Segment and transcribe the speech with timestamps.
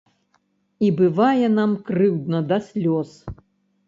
[0.85, 3.11] І бывае нам крыўдна да слёз.